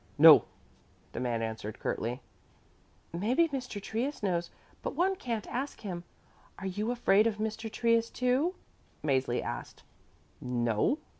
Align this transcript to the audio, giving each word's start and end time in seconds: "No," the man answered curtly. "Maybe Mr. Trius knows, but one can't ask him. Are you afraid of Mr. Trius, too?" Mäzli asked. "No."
"No," 0.17 0.45
the 1.11 1.19
man 1.19 1.43
answered 1.43 1.77
curtly. 1.77 2.21
"Maybe 3.13 3.47
Mr. 3.49 3.79
Trius 3.79 4.23
knows, 4.23 4.49
but 4.81 4.95
one 4.95 5.15
can't 5.15 5.45
ask 5.45 5.81
him. 5.81 6.05
Are 6.57 6.65
you 6.65 6.89
afraid 6.89 7.27
of 7.27 7.37
Mr. 7.37 7.71
Trius, 7.71 8.09
too?" 8.09 8.55
Mäzli 9.03 9.43
asked. 9.43 9.83
"No." 10.41 10.97